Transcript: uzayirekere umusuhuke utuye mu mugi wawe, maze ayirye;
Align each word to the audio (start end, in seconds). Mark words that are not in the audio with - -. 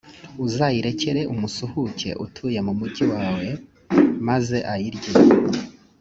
uzayirekere 0.45 1.21
umusuhuke 1.33 2.09
utuye 2.25 2.59
mu 2.67 2.73
mugi 2.79 3.03
wawe, 3.13 3.47
maze 4.27 4.57
ayirye; 4.73 5.11